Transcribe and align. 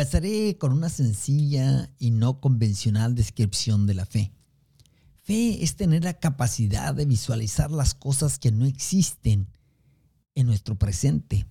Empezaré 0.00 0.56
con 0.56 0.72
una 0.72 0.88
sencilla 0.88 1.90
y 1.98 2.10
no 2.10 2.40
convencional 2.40 3.14
descripción 3.14 3.86
de 3.86 3.92
la 3.92 4.06
fe. 4.06 4.32
Fe 5.20 5.62
es 5.62 5.76
tener 5.76 6.04
la 6.04 6.14
capacidad 6.14 6.94
de 6.94 7.04
visualizar 7.04 7.70
las 7.70 7.92
cosas 7.92 8.38
que 8.38 8.50
no 8.50 8.64
existen 8.64 9.46
en 10.34 10.46
nuestro 10.46 10.78
presente. 10.78 11.46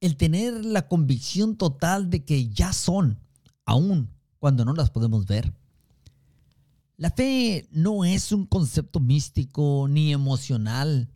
El 0.00 0.18
tener 0.18 0.66
la 0.66 0.86
convicción 0.86 1.56
total 1.56 2.10
de 2.10 2.26
que 2.26 2.50
ya 2.50 2.74
son, 2.74 3.18
aun 3.64 4.10
cuando 4.38 4.66
no 4.66 4.74
las 4.74 4.90
podemos 4.90 5.24
ver. 5.24 5.54
La 6.98 7.10
fe 7.10 7.70
no 7.70 8.04
es 8.04 8.32
un 8.32 8.44
concepto 8.44 9.00
místico 9.00 9.86
ni 9.88 10.12
emocional, 10.12 11.08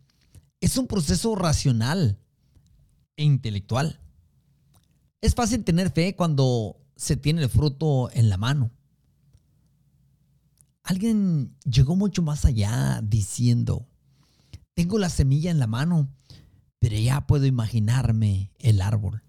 es 0.62 0.78
un 0.78 0.86
proceso 0.86 1.34
racional 1.34 2.18
e 3.14 3.24
intelectual. 3.24 4.00
Es 5.20 5.34
fácil 5.34 5.64
tener 5.64 5.90
fe 5.90 6.14
cuando 6.14 6.76
se 6.96 7.16
tiene 7.16 7.42
el 7.42 7.48
fruto 7.48 8.10
en 8.12 8.28
la 8.28 8.36
mano. 8.36 8.70
Alguien 10.82 11.56
llegó 11.64 11.96
mucho 11.96 12.22
más 12.22 12.44
allá 12.44 13.00
diciendo, 13.02 13.88
tengo 14.74 14.98
la 14.98 15.10
semilla 15.10 15.50
en 15.50 15.58
la 15.58 15.66
mano, 15.66 16.08
pero 16.78 16.96
ya 16.96 17.26
puedo 17.26 17.46
imaginarme 17.46 18.52
el 18.58 18.80
árbol. 18.80 19.22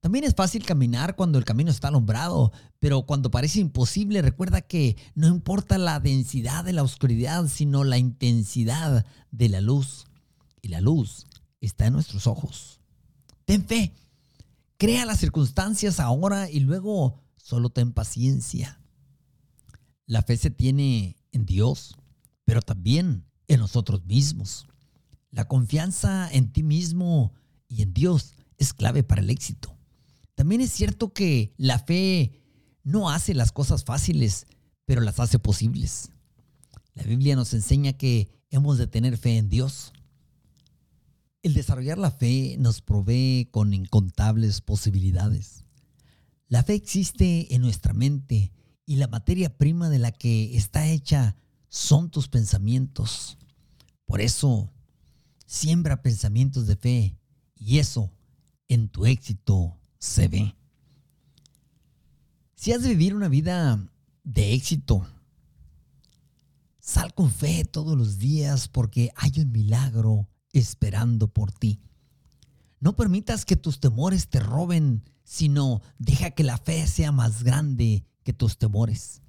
También 0.00 0.24
es 0.24 0.34
fácil 0.34 0.64
caminar 0.64 1.14
cuando 1.14 1.38
el 1.38 1.44
camino 1.44 1.70
está 1.70 1.88
alumbrado, 1.88 2.52
pero 2.80 3.02
cuando 3.02 3.30
parece 3.30 3.60
imposible 3.60 4.20
recuerda 4.20 4.60
que 4.60 4.96
no 5.14 5.28
importa 5.28 5.78
la 5.78 6.00
densidad 6.00 6.64
de 6.64 6.72
la 6.72 6.82
oscuridad, 6.82 7.46
sino 7.46 7.84
la 7.84 7.98
intensidad 7.98 9.06
de 9.30 9.48
la 9.48 9.60
luz. 9.60 10.06
Y 10.60 10.68
la 10.68 10.80
luz 10.80 11.26
está 11.60 11.86
en 11.86 11.92
nuestros 11.92 12.26
ojos. 12.26 12.80
Ten 13.44 13.64
fe, 13.64 13.94
Crea 14.82 15.06
las 15.06 15.20
circunstancias 15.20 16.00
ahora 16.00 16.50
y 16.50 16.58
luego 16.58 17.22
solo 17.36 17.70
ten 17.70 17.92
paciencia. 17.92 18.80
La 20.06 20.22
fe 20.22 20.36
se 20.36 20.50
tiene 20.50 21.22
en 21.30 21.46
Dios, 21.46 21.94
pero 22.44 22.62
también 22.62 23.24
en 23.46 23.60
nosotros 23.60 24.04
mismos. 24.06 24.66
La 25.30 25.46
confianza 25.46 26.28
en 26.32 26.52
ti 26.52 26.64
mismo 26.64 27.32
y 27.68 27.82
en 27.82 27.94
Dios 27.94 28.34
es 28.58 28.72
clave 28.72 29.04
para 29.04 29.22
el 29.22 29.30
éxito. 29.30 29.78
También 30.34 30.60
es 30.60 30.72
cierto 30.72 31.12
que 31.12 31.54
la 31.56 31.78
fe 31.78 32.42
no 32.82 33.08
hace 33.08 33.34
las 33.34 33.52
cosas 33.52 33.84
fáciles, 33.84 34.48
pero 34.84 35.00
las 35.00 35.20
hace 35.20 35.38
posibles. 35.38 36.10
La 36.94 37.04
Biblia 37.04 37.36
nos 37.36 37.54
enseña 37.54 37.92
que 37.92 38.32
hemos 38.50 38.78
de 38.78 38.88
tener 38.88 39.16
fe 39.16 39.36
en 39.36 39.48
Dios. 39.48 39.92
El 41.42 41.54
desarrollar 41.54 41.98
la 41.98 42.12
fe 42.12 42.56
nos 42.60 42.82
provee 42.82 43.48
con 43.50 43.74
incontables 43.74 44.60
posibilidades. 44.60 45.64
La 46.46 46.62
fe 46.62 46.74
existe 46.74 47.52
en 47.54 47.62
nuestra 47.62 47.92
mente 47.94 48.52
y 48.86 48.96
la 48.96 49.08
materia 49.08 49.56
prima 49.56 49.88
de 49.88 49.98
la 49.98 50.12
que 50.12 50.56
está 50.56 50.86
hecha 50.86 51.36
son 51.68 52.10
tus 52.10 52.28
pensamientos. 52.28 53.38
Por 54.04 54.20
eso, 54.20 54.70
siembra 55.46 56.02
pensamientos 56.02 56.68
de 56.68 56.76
fe 56.76 57.18
y 57.56 57.78
eso 57.78 58.12
en 58.68 58.88
tu 58.88 59.06
éxito 59.06 59.76
se 59.98 60.28
ve. 60.28 60.54
Si 62.54 62.72
has 62.72 62.82
de 62.82 62.90
vivir 62.90 63.16
una 63.16 63.28
vida 63.28 63.84
de 64.22 64.54
éxito, 64.54 65.04
sal 66.78 67.12
con 67.14 67.32
fe 67.32 67.64
todos 67.64 67.98
los 67.98 68.18
días 68.18 68.68
porque 68.68 69.10
hay 69.16 69.32
un 69.40 69.50
milagro 69.50 70.28
esperando 70.52 71.28
por 71.28 71.52
ti. 71.52 71.80
No 72.80 72.96
permitas 72.96 73.44
que 73.44 73.56
tus 73.56 73.80
temores 73.80 74.28
te 74.28 74.40
roben, 74.40 75.04
sino 75.24 75.82
deja 75.98 76.32
que 76.32 76.44
la 76.44 76.58
fe 76.58 76.86
sea 76.86 77.12
más 77.12 77.42
grande 77.42 78.04
que 78.24 78.32
tus 78.32 78.58
temores. 78.58 79.22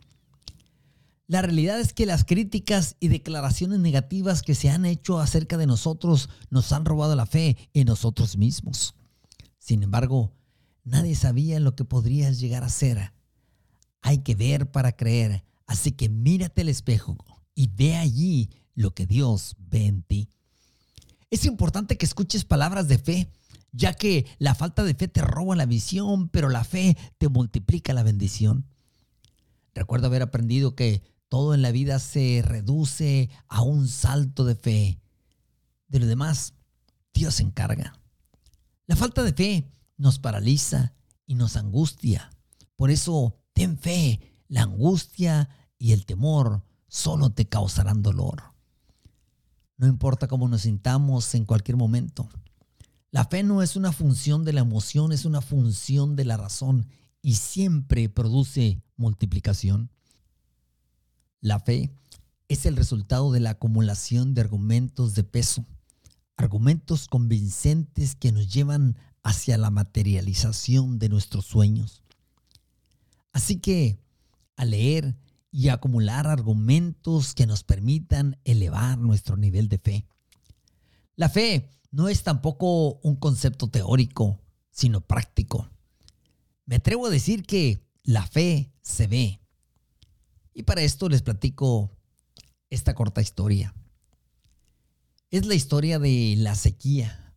La 1.27 1.41
realidad 1.41 1.79
es 1.79 1.93
que 1.93 2.05
las 2.05 2.25
críticas 2.25 2.97
y 2.99 3.07
declaraciones 3.07 3.79
negativas 3.79 4.41
que 4.41 4.55
se 4.55 4.69
han 4.69 4.85
hecho 4.85 5.19
acerca 5.19 5.57
de 5.57 5.67
nosotros 5.67 6.29
nos 6.49 6.71
han 6.73 6.83
robado 6.83 7.15
la 7.15 7.25
fe 7.25 7.57
en 7.73 7.87
nosotros 7.87 8.37
mismos. 8.37 8.95
Sin 9.57 9.83
embargo, 9.83 10.33
nadie 10.83 11.15
sabía 11.15 11.59
lo 11.59 11.75
que 11.75 11.85
podrías 11.85 12.39
llegar 12.39 12.63
a 12.63 12.69
ser. 12.69 13.13
Hay 14.01 14.19
que 14.19 14.35
ver 14.35 14.71
para 14.71 14.91
creer, 14.91 15.45
así 15.65 15.93
que 15.93 16.09
mírate 16.09 16.61
al 16.61 16.69
espejo 16.69 17.17
y 17.55 17.67
ve 17.67 17.95
allí 17.95 18.49
lo 18.75 18.93
que 18.93 19.05
Dios 19.05 19.55
ve 19.59 19.85
en 19.85 20.03
ti. 20.03 20.29
Es 21.33 21.45
importante 21.45 21.97
que 21.97 22.05
escuches 22.05 22.45
palabras 22.45 22.87
de 22.87 22.99
fe, 22.99 23.27
ya 23.71 23.95
que 23.95 24.27
la 24.37 24.53
falta 24.53 24.83
de 24.83 24.93
fe 24.93 25.07
te 25.07 25.21
roba 25.21 25.55
la 25.55 25.65
visión, 25.65 26.29
pero 26.29 26.47
la 26.47 26.63
fe 26.63 26.95
te 27.17 27.27
multiplica 27.27 27.91
la 27.91 28.03
bendición. 28.03 28.67
Recuerdo 29.73 30.05
haber 30.05 30.21
aprendido 30.21 30.75
que 30.75 31.01
todo 31.29 31.55
en 31.55 31.63
la 31.63 31.71
vida 31.71 31.97
se 31.97 32.43
reduce 32.45 33.31
a 33.47 33.63
un 33.63 33.87
salto 33.87 34.45
de 34.45 34.53
fe. 34.53 35.01
De 35.87 35.97
lo 35.97 36.05
demás, 36.05 36.53
Dios 37.15 37.33
se 37.33 37.41
encarga. 37.41 37.99
La 38.85 38.95
falta 38.95 39.23
de 39.23 39.33
fe 39.33 39.71
nos 39.97 40.19
paraliza 40.19 40.93
y 41.25 41.33
nos 41.33 41.57
angustia. 41.57 42.29
Por 42.75 42.91
eso, 42.91 43.39
ten 43.53 43.79
fe. 43.79 44.19
La 44.49 44.61
angustia 44.61 45.49
y 45.79 45.93
el 45.93 46.05
temor 46.05 46.63
solo 46.87 47.31
te 47.31 47.49
causarán 47.49 48.03
dolor. 48.03 48.52
No 49.77 49.87
importa 49.87 50.27
cómo 50.27 50.47
nos 50.47 50.61
sintamos 50.61 51.33
en 51.35 51.45
cualquier 51.45 51.77
momento. 51.77 52.29
La 53.11 53.25
fe 53.25 53.43
no 53.43 53.61
es 53.61 53.75
una 53.75 53.91
función 53.91 54.43
de 54.43 54.53
la 54.53 54.61
emoción, 54.61 55.11
es 55.11 55.25
una 55.25 55.41
función 55.41 56.15
de 56.15 56.25
la 56.25 56.37
razón 56.37 56.87
y 57.21 57.35
siempre 57.35 58.09
produce 58.09 58.81
multiplicación. 58.97 59.91
La 61.41 61.59
fe 61.59 61.91
es 62.47 62.65
el 62.65 62.75
resultado 62.75 63.31
de 63.31 63.39
la 63.39 63.51
acumulación 63.51 64.33
de 64.33 64.41
argumentos 64.41 65.13
de 65.13 65.23
peso, 65.23 65.65
argumentos 66.37 67.07
convincentes 67.07 68.15
que 68.15 68.31
nos 68.31 68.51
llevan 68.51 68.97
hacia 69.23 69.57
la 69.57 69.71
materialización 69.71 70.99
de 70.99 71.09
nuestros 71.09 71.45
sueños. 71.45 72.03
Así 73.31 73.59
que, 73.59 73.99
al 74.55 74.71
leer 74.71 75.15
y 75.53 75.69
acumular 75.69 76.25
argumentos 76.25 77.35
que 77.35 77.45
nos 77.45 77.63
permitan 77.63 78.39
elevar 78.43 78.97
nuestro 78.97 79.37
nivel 79.37 79.69
de 79.69 79.77
fe. 79.77 80.07
La 81.15 81.29
fe 81.29 81.69
no 81.91 82.09
es 82.09 82.23
tampoco 82.23 82.95
un 83.03 83.17
concepto 83.17 83.69
teórico, 83.69 84.39
sino 84.71 85.01
práctico. 85.01 85.69
Me 86.65 86.77
atrevo 86.77 87.05
a 87.05 87.11
decir 87.11 87.45
que 87.45 87.87
la 88.03 88.25
fe 88.25 88.73
se 88.81 89.05
ve. 89.05 89.41
Y 90.55 90.63
para 90.63 90.81
esto 90.81 91.07
les 91.07 91.21
platico 91.21 91.91
esta 92.71 92.95
corta 92.95 93.21
historia. 93.21 93.75
Es 95.29 95.45
la 95.45 95.53
historia 95.53 95.99
de 95.99 96.33
la 96.35 96.55
sequía. 96.55 97.35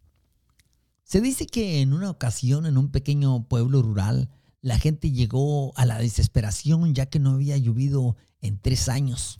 Se 1.05 1.21
dice 1.21 1.45
que 1.47 1.83
en 1.83 1.93
una 1.93 2.09
ocasión 2.09 2.65
en 2.65 2.79
un 2.79 2.91
pequeño 2.91 3.47
pueblo 3.47 3.83
rural 3.83 4.31
la 4.67 4.81
gente 4.81 5.13
llegó 5.13 5.73
a 5.79 5.87
la 5.87 6.01
desesperación 6.01 6.93
ya 6.93 7.07
que 7.07 7.21
no 7.21 7.35
había 7.35 7.57
llovido 7.57 8.17
en 8.41 8.59
tres 8.59 8.89
años. 8.89 9.39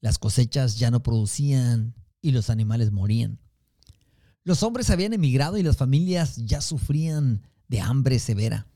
Las 0.00 0.18
cosechas 0.18 0.80
ya 0.80 0.90
no 0.90 1.00
producían 1.00 1.94
y 2.20 2.32
los 2.32 2.50
animales 2.50 2.90
morían. 2.90 3.38
Los 4.42 4.64
hombres 4.64 4.90
habían 4.90 5.12
emigrado 5.12 5.58
y 5.58 5.62
las 5.62 5.76
familias 5.76 6.44
ya 6.44 6.60
sufrían 6.60 7.46
de 7.68 7.82
hambre 7.82 8.18
severa. 8.18 8.66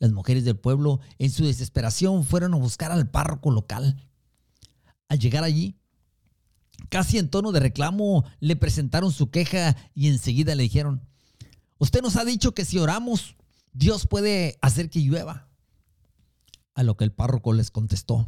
Las 0.00 0.10
mujeres 0.10 0.44
del 0.44 0.58
pueblo, 0.58 0.98
en 1.20 1.30
su 1.30 1.46
desesperación, 1.46 2.24
fueron 2.24 2.54
a 2.54 2.56
buscar 2.56 2.90
al 2.90 3.08
párroco 3.08 3.52
local. 3.52 4.04
Al 5.06 5.20
llegar 5.20 5.44
allí, 5.44 5.76
casi 6.88 7.18
en 7.18 7.28
tono 7.28 7.52
de 7.52 7.60
reclamo, 7.60 8.24
le 8.40 8.56
presentaron 8.56 9.12
su 9.12 9.30
queja 9.30 9.76
y 9.94 10.08
enseguida 10.08 10.56
le 10.56 10.64
dijeron, 10.64 11.06
usted 11.78 12.02
nos 12.02 12.16
ha 12.16 12.24
dicho 12.24 12.52
que 12.52 12.64
si 12.64 12.80
oramos, 12.80 13.36
Dios 13.72 14.06
puede 14.06 14.58
hacer 14.62 14.90
que 14.90 15.00
llueva. 15.00 15.48
A 16.74 16.82
lo 16.82 16.96
que 16.96 17.04
el 17.04 17.12
párroco 17.12 17.52
les 17.52 17.70
contestó. 17.70 18.26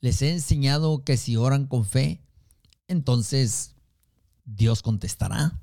Les 0.00 0.22
he 0.22 0.32
enseñado 0.32 1.04
que 1.04 1.16
si 1.16 1.36
oran 1.36 1.66
con 1.66 1.84
fe, 1.84 2.22
entonces 2.88 3.74
Dios 4.44 4.82
contestará. 4.82 5.62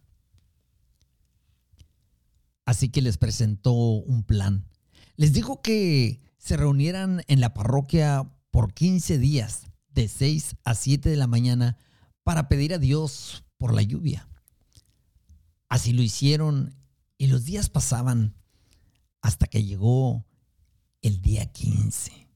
Así 2.66 2.90
que 2.90 3.02
les 3.02 3.18
presentó 3.18 3.74
un 3.74 4.24
plan. 4.24 4.68
Les 5.16 5.34
dijo 5.34 5.62
que 5.62 6.22
se 6.38 6.58
reunieran 6.58 7.24
en 7.28 7.42
la 7.42 7.54
parroquia 7.54 8.32
por 8.52 8.74
15 8.74 9.18
días, 9.18 9.68
de 9.90 10.08
6 10.08 10.58
a 10.64 10.76
7 10.76 11.10
de 11.10 11.16
la 11.16 11.28
mañana, 11.28 11.78
para 12.24 12.48
pedir 12.48 12.74
a 12.74 12.78
Dios 12.78 13.44
por 13.58 13.74
la 13.74 13.82
lluvia. 13.82 14.28
Así 15.70 15.92
lo 15.92 16.02
hicieron 16.02 16.76
y 17.18 17.28
los 17.28 17.46
días 17.46 17.70
pasaban 17.70 18.36
hasta 19.22 19.48
que 19.48 19.64
llegó 19.64 20.26
el 21.02 21.22
día 21.22 21.52
15. 21.52 22.28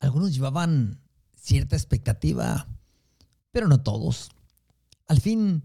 Algunos 0.00 0.34
llevaban 0.34 1.00
cierta 1.36 1.76
expectativa, 1.76 2.68
pero 3.50 3.68
no 3.68 3.82
todos. 3.82 4.30
Al 5.06 5.20
fin 5.20 5.64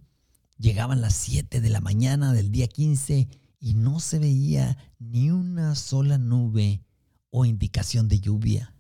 llegaban 0.57 1.01
las 1.01 1.15
7 1.15 1.61
de 1.61 1.69
la 1.69 1.81
mañana 1.81 2.33
del 2.33 2.51
día 2.51 2.67
15 2.67 3.27
y 3.59 3.73
no 3.73 3.99
se 3.99 4.19
veía 4.19 4.77
ni 4.99 5.31
una 5.31 5.75
sola 5.75 6.17
nube 6.17 6.83
o 7.29 7.45
indicación 7.45 8.07
de 8.07 8.19
lluvia. 8.19 8.73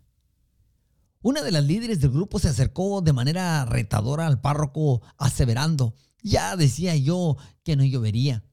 Una 1.21 1.41
de 1.41 1.51
las 1.51 1.63
líderes 1.63 1.99
del 1.99 2.11
grupo 2.11 2.39
se 2.39 2.49
acercó 2.49 3.01
de 3.01 3.13
manera 3.13 3.65
retadora 3.65 4.27
al 4.27 4.39
párroco, 4.39 5.01
aseverando, 5.17 5.95
ya 6.21 6.55
decía 6.55 6.95
yo 6.95 7.37
que 7.63 7.75
no 7.75 7.83
llovería. 7.83 8.43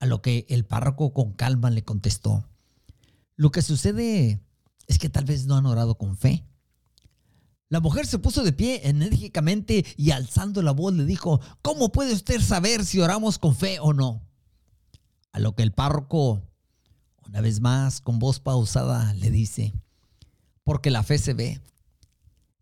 A 0.00 0.06
lo 0.06 0.22
que 0.22 0.46
el 0.48 0.64
párroco 0.64 1.12
con 1.12 1.32
calma 1.32 1.70
le 1.70 1.82
contestó, 1.82 2.48
lo 3.34 3.50
que 3.50 3.62
sucede 3.62 4.40
es 4.86 4.98
que 4.98 5.08
tal 5.08 5.24
vez 5.24 5.46
no 5.46 5.56
han 5.56 5.66
orado 5.66 5.96
con 5.96 6.16
fe. 6.16 6.44
La 7.68 7.80
mujer 7.80 8.06
se 8.06 8.18
puso 8.18 8.42
de 8.42 8.52
pie 8.52 8.88
enérgicamente 8.88 9.84
y 9.96 10.10
alzando 10.10 10.62
la 10.62 10.72
voz 10.72 10.94
le 10.94 11.04
dijo, 11.04 11.40
¿cómo 11.60 11.92
puede 11.92 12.14
usted 12.14 12.40
saber 12.40 12.84
si 12.84 12.98
oramos 13.00 13.38
con 13.38 13.54
fe 13.54 13.78
o 13.80 13.92
no? 13.92 14.26
A 15.32 15.38
lo 15.38 15.54
que 15.54 15.62
el 15.62 15.72
párroco, 15.72 16.42
una 17.26 17.42
vez 17.42 17.60
más, 17.60 18.00
con 18.00 18.18
voz 18.18 18.40
pausada, 18.40 19.12
le 19.14 19.30
dice, 19.30 19.74
porque 20.64 20.90
la 20.90 21.02
fe 21.02 21.18
se 21.18 21.34
ve. 21.34 21.60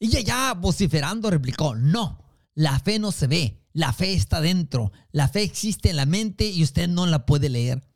Y 0.01 0.17
ella 0.17 0.53
vociferando 0.55 1.31
replicó, 1.31 1.77
no, 1.77 2.19
la 2.55 2.81
fe 2.81 2.99
no 2.99 3.13
se 3.13 3.29
ve, 3.29 3.63
la 3.76 3.93
fe 3.93 4.14
está 4.14 4.40
dentro, 4.40 4.90
la 5.12 5.28
fe 5.28 5.43
existe 5.43 5.90
en 5.90 5.96
la 5.96 6.06
mente 6.06 6.49
y 6.49 6.62
usted 6.62 6.88
no 6.88 7.05
la 7.05 7.26
puede 7.26 7.50
leer. 7.50 7.87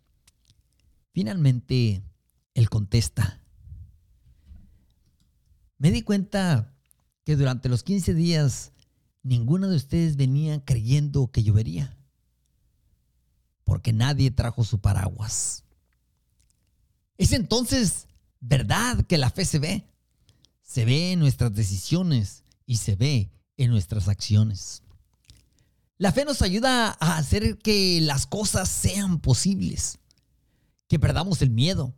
Finalmente, 1.11 2.03
él 2.53 2.69
contesta, 2.69 3.41
me 5.79 5.91
di 5.91 6.03
cuenta 6.03 6.77
que 7.25 7.35
durante 7.35 7.71
los 7.71 7.82
15 7.82 8.12
días 8.12 8.73
ninguno 9.23 9.71
de 9.71 9.77
ustedes 9.77 10.17
venía 10.17 10.62
creyendo 10.67 11.31
que 11.32 11.43
llovería 11.43 11.97
porque 13.65 13.94
nadie 13.94 14.31
trajo 14.31 14.65
su 14.65 14.83
paraguas. 14.83 15.65
Es 17.17 17.33
entonces 17.33 18.06
verdad 18.41 19.06
que 19.06 19.17
la 19.17 19.31
fe 19.31 19.47
se 19.47 19.59
ve. 19.59 19.87
Se 20.61 20.85
ve 20.85 21.12
en 21.12 21.21
nuestras 21.21 21.55
decisiones 21.55 22.44
y 22.67 22.76
se 22.76 22.97
ve 22.97 23.33
en 23.56 23.71
nuestras 23.71 24.09
acciones. 24.09 24.83
La 26.00 26.12
fe 26.12 26.25
nos 26.25 26.41
ayuda 26.41 26.97
a 26.99 27.19
hacer 27.19 27.58
que 27.58 28.00
las 28.00 28.26
cosas 28.26 28.70
sean 28.70 29.20
posibles, 29.20 29.99
que 30.88 30.99
perdamos 30.99 31.43
el 31.43 31.50
miedo. 31.50 31.94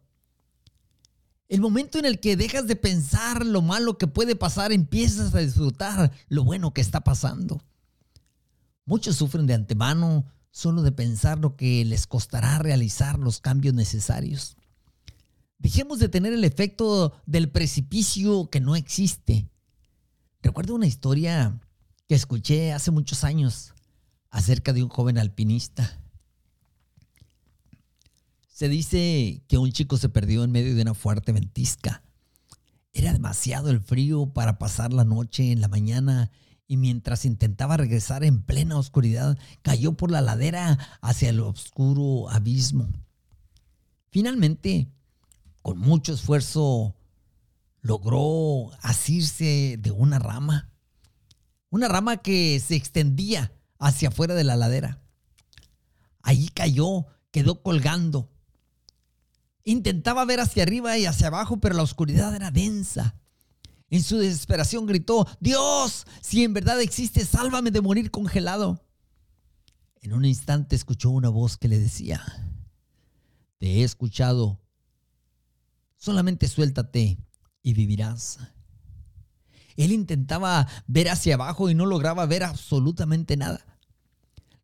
El 1.48 1.60
momento 1.60 2.00
en 2.00 2.06
el 2.06 2.18
que 2.18 2.36
dejas 2.36 2.66
de 2.66 2.74
pensar 2.74 3.46
lo 3.46 3.62
malo 3.62 3.98
que 3.98 4.08
puede 4.08 4.34
pasar, 4.34 4.72
empiezas 4.72 5.32
a 5.36 5.38
disfrutar 5.38 6.10
lo 6.26 6.42
bueno 6.42 6.74
que 6.74 6.80
está 6.80 7.02
pasando. 7.02 7.62
Muchos 8.86 9.14
sufren 9.14 9.46
de 9.46 9.54
antemano 9.54 10.24
solo 10.50 10.82
de 10.82 10.90
pensar 10.90 11.38
lo 11.38 11.54
que 11.54 11.84
les 11.84 12.08
costará 12.08 12.58
realizar 12.58 13.20
los 13.20 13.40
cambios 13.40 13.74
necesarios. 13.74 14.56
Dejemos 15.58 16.00
de 16.00 16.08
tener 16.08 16.32
el 16.32 16.42
efecto 16.42 17.12
del 17.24 17.52
precipicio 17.52 18.50
que 18.50 18.58
no 18.58 18.74
existe. 18.74 19.48
Recuerdo 20.42 20.74
una 20.74 20.88
historia 20.88 21.60
que 22.08 22.16
escuché 22.16 22.72
hace 22.72 22.90
muchos 22.90 23.22
años 23.22 23.72
acerca 24.32 24.72
de 24.72 24.82
un 24.82 24.88
joven 24.88 25.18
alpinista. 25.18 26.00
Se 28.48 28.68
dice 28.68 29.44
que 29.46 29.58
un 29.58 29.70
chico 29.72 29.98
se 29.98 30.08
perdió 30.08 30.42
en 30.42 30.50
medio 30.50 30.74
de 30.74 30.82
una 30.82 30.94
fuerte 30.94 31.32
ventisca. 31.32 32.02
Era 32.92 33.12
demasiado 33.12 33.70
el 33.70 33.80
frío 33.80 34.32
para 34.32 34.58
pasar 34.58 34.92
la 34.92 35.04
noche 35.04 35.52
en 35.52 35.60
la 35.60 35.68
mañana 35.68 36.30
y 36.66 36.78
mientras 36.78 37.26
intentaba 37.26 37.76
regresar 37.76 38.24
en 38.24 38.42
plena 38.42 38.78
oscuridad, 38.78 39.38
cayó 39.60 39.92
por 39.92 40.10
la 40.10 40.22
ladera 40.22 40.78
hacia 41.02 41.28
el 41.28 41.40
oscuro 41.40 42.30
abismo. 42.30 42.88
Finalmente, 44.10 44.88
con 45.60 45.78
mucho 45.78 46.14
esfuerzo, 46.14 46.96
logró 47.82 48.70
asirse 48.80 49.76
de 49.78 49.90
una 49.90 50.18
rama, 50.18 50.70
una 51.68 51.88
rama 51.88 52.18
que 52.18 52.58
se 52.60 52.76
extendía 52.76 53.52
hacia 53.82 54.08
afuera 54.08 54.34
de 54.34 54.44
la 54.44 54.56
ladera. 54.56 55.02
Allí 56.22 56.48
cayó, 56.48 57.06
quedó 57.32 57.62
colgando. 57.62 58.30
Intentaba 59.64 60.24
ver 60.24 60.40
hacia 60.40 60.62
arriba 60.62 60.96
y 60.98 61.06
hacia 61.06 61.26
abajo, 61.26 61.60
pero 61.60 61.74
la 61.74 61.82
oscuridad 61.82 62.34
era 62.34 62.50
densa. 62.50 63.16
En 63.90 64.02
su 64.02 64.18
desesperación 64.18 64.86
gritó, 64.86 65.26
Dios, 65.40 66.06
si 66.20 66.44
en 66.44 66.54
verdad 66.54 66.80
existe, 66.80 67.24
sálvame 67.24 67.70
de 67.70 67.80
morir 67.80 68.10
congelado. 68.10 68.86
En 70.00 70.12
un 70.12 70.24
instante 70.24 70.76
escuchó 70.76 71.10
una 71.10 71.28
voz 71.28 71.56
que 71.56 71.68
le 71.68 71.78
decía, 71.78 72.22
te 73.58 73.66
he 73.66 73.84
escuchado, 73.84 74.60
solamente 75.96 76.48
suéltate 76.48 77.18
y 77.62 77.74
vivirás. 77.74 78.38
Él 79.76 79.92
intentaba 79.92 80.68
ver 80.86 81.08
hacia 81.08 81.34
abajo 81.34 81.68
y 81.68 81.74
no 81.74 81.86
lograba 81.86 82.26
ver 82.26 82.44
absolutamente 82.44 83.36
nada. 83.36 83.71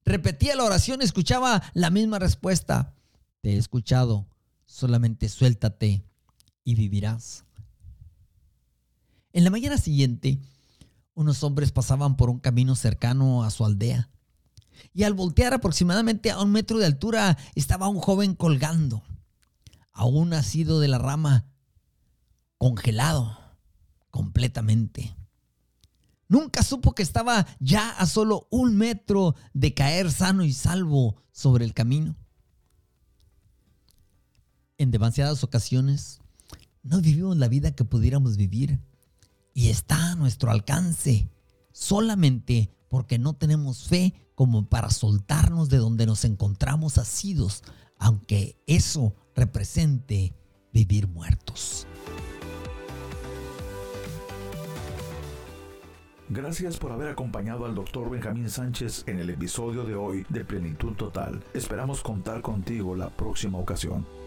Repetía 0.09 0.57
la 0.57 0.65
oración, 0.65 1.03
escuchaba 1.03 1.63
la 1.75 1.91
misma 1.91 2.19
respuesta. 2.19 2.95
Te 3.43 3.51
he 3.51 3.57
escuchado, 3.59 4.27
solamente 4.65 5.29
suéltate 5.29 6.03
y 6.65 6.75
vivirás. 6.77 7.45
En 9.35 9.45
la 9.45 9.51
mañana 9.51 9.77
siguiente, 9.77 10.39
unos 11.13 11.43
hombres 11.43 11.73
pasaban 11.73 12.17
por 12.17 12.31
un 12.31 12.39
camino 12.39 12.75
cercano 12.75 13.45
a 13.45 13.51
su 13.51 13.67
aldea. 13.67 14.09
Y 14.95 15.03
al 15.03 15.13
voltear 15.13 15.53
aproximadamente 15.53 16.31
a 16.31 16.41
un 16.41 16.53
metro 16.53 16.79
de 16.79 16.87
altura 16.87 17.37
estaba 17.55 17.89
un 17.89 18.01
joven 18.01 18.35
colgando, 18.35 19.03
aún 19.93 20.31
nacido 20.31 20.81
de 20.81 20.89
la 20.89 20.97
rama, 20.97 21.45
congelado 22.57 23.39
completamente. 24.11 25.15
Nunca 26.29 26.63
supo 26.63 26.95
que 26.95 27.03
estaba 27.03 27.47
ya 27.59 27.91
a 27.91 28.07
solo 28.07 28.47
un 28.51 28.77
metro 28.77 29.35
de 29.55 29.73
caer 29.73 30.13
sano 30.13 30.45
y 30.45 30.53
salvo 30.53 31.17
sobre 31.33 31.65
el 31.65 31.73
camino. 31.73 32.17
En 34.77 34.91
demasiadas 34.91 35.43
ocasiones 35.43 36.21
no 36.83 37.01
vivimos 37.01 37.37
la 37.39 37.49
vida 37.49 37.75
que 37.75 37.85
pudiéramos 37.85 38.37
vivir 38.37 38.81
y 39.55 39.71
está 39.71 40.13
a 40.13 40.15
nuestro 40.15 40.51
alcance 40.51 41.31
solamente 41.73 42.71
porque 42.89 43.19
no 43.19 43.35
tenemos 43.35 43.89
fe 43.89 44.15
como 44.35 44.69
para 44.69 44.91
soltarnos 44.91 45.69
de 45.69 45.79
donde 45.79 46.07
nos 46.07 46.25
encontramos 46.25 46.99
asidos, 46.99 47.65
aunque 47.99 48.57
eso 48.67 49.15
represente 49.35 50.35
vivir 50.73 51.09
muertos. 51.09 51.87
Gracias 56.31 56.77
por 56.77 56.93
haber 56.93 57.09
acompañado 57.09 57.65
al 57.65 57.75
Dr. 57.75 58.11
Benjamín 58.11 58.51
Sánchez 58.51 59.05
en 59.07 59.19
el 59.19 59.31
episodio 59.31 59.85
de 59.85 59.95
hoy 59.95 60.27
de 60.29 60.45
Plenitud 60.45 60.93
Total. 60.93 61.43
Esperamos 61.55 62.03
contar 62.03 62.43
contigo 62.43 62.95
la 62.95 63.09
próxima 63.09 63.57
ocasión. 63.57 64.18